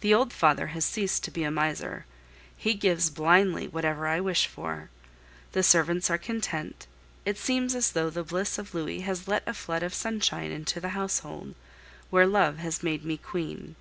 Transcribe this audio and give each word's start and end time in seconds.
The 0.00 0.14
old 0.14 0.32
father 0.32 0.68
has 0.68 0.82
ceased 0.82 1.22
to 1.24 1.30
be 1.30 1.44
a 1.44 1.50
miser. 1.50 2.06
He 2.56 2.72
gives 2.72 3.10
blindly 3.10 3.68
whatever 3.68 4.06
I 4.06 4.18
wish 4.18 4.46
for. 4.46 4.88
The 5.52 5.62
servants 5.62 6.08
are 6.08 6.16
content; 6.16 6.86
it 7.26 7.36
seems 7.36 7.74
as 7.74 7.92
though 7.92 8.08
the 8.08 8.24
bliss 8.24 8.56
of 8.56 8.72
Louis 8.74 9.00
had 9.00 9.28
let 9.28 9.46
a 9.46 9.52
flood 9.52 9.82
of 9.82 9.92
sunshine 9.92 10.52
into 10.52 10.80
the 10.80 10.96
household, 10.96 11.54
where 12.08 12.26
love 12.26 12.56
has 12.60 12.82
made 12.82 13.04
me 13.04 13.18
queen. 13.18 13.76